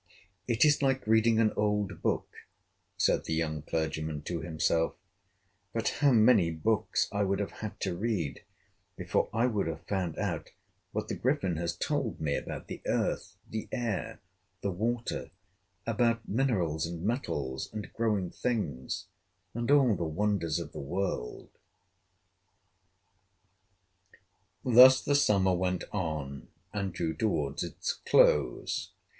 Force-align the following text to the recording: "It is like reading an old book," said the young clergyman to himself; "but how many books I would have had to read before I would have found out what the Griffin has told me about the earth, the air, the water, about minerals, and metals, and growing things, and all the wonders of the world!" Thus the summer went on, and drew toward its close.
"It 0.47 0.65
is 0.65 0.81
like 0.81 1.05
reading 1.05 1.39
an 1.39 1.53
old 1.55 2.01
book," 2.01 2.27
said 2.97 3.25
the 3.25 3.35
young 3.35 3.61
clergyman 3.61 4.23
to 4.23 4.41
himself; 4.41 4.95
"but 5.73 5.89
how 5.89 6.11
many 6.11 6.49
books 6.49 7.07
I 7.11 7.21
would 7.23 7.37
have 7.39 7.51
had 7.61 7.79
to 7.81 7.95
read 7.95 8.43
before 8.97 9.29
I 9.31 9.45
would 9.45 9.67
have 9.67 9.85
found 9.85 10.17
out 10.17 10.49
what 10.91 11.07
the 11.07 11.13
Griffin 11.13 11.57
has 11.57 11.75
told 11.75 12.19
me 12.19 12.33
about 12.35 12.65
the 12.67 12.81
earth, 12.87 13.35
the 13.47 13.67
air, 13.71 14.19
the 14.61 14.71
water, 14.71 15.29
about 15.85 16.27
minerals, 16.27 16.87
and 16.87 17.03
metals, 17.03 17.71
and 17.71 17.93
growing 17.93 18.31
things, 18.31 19.05
and 19.53 19.69
all 19.69 19.95
the 19.95 20.03
wonders 20.03 20.57
of 20.57 20.71
the 20.71 20.79
world!" 20.79 21.51
Thus 24.65 24.99
the 24.99 25.13
summer 25.13 25.53
went 25.53 25.83
on, 25.91 26.47
and 26.73 26.91
drew 26.91 27.13
toward 27.13 27.61
its 27.61 27.93
close. 27.93 28.93